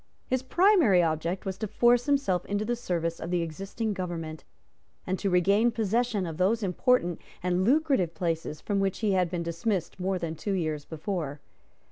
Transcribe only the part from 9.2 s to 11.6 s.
been dismissed more than two years before.